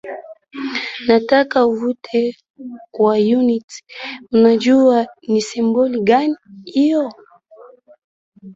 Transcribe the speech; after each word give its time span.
nataka 1.07 1.67
uvote 1.67 2.37
wa 2.93 3.13
unity 3.15 3.83
unajua 4.31 5.07
ni 5.27 5.41
symbol 5.41 5.99
gani 6.03 6.35
hiyo 6.65 7.11